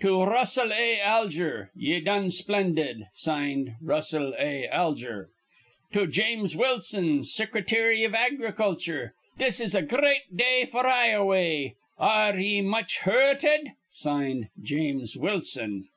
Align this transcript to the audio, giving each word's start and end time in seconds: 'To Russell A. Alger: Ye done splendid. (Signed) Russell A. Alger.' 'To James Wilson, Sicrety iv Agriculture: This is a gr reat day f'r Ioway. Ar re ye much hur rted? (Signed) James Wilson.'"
'To 0.00 0.22
Russell 0.22 0.72
A. 0.72 1.00
Alger: 1.00 1.72
Ye 1.74 1.98
done 1.98 2.30
splendid. 2.30 3.08
(Signed) 3.14 3.74
Russell 3.82 4.32
A. 4.38 4.68
Alger.' 4.68 5.28
'To 5.92 6.06
James 6.06 6.54
Wilson, 6.56 7.24
Sicrety 7.24 8.04
iv 8.04 8.14
Agriculture: 8.14 9.12
This 9.38 9.58
is 9.60 9.74
a 9.74 9.82
gr 9.82 9.96
reat 9.96 10.36
day 10.36 10.68
f'r 10.72 10.84
Ioway. 10.84 11.74
Ar 11.98 12.32
re 12.36 12.46
ye 12.46 12.60
much 12.60 13.00
hur 13.00 13.34
rted? 13.34 13.72
(Signed) 13.90 14.50
James 14.62 15.16
Wilson.'" 15.16 15.88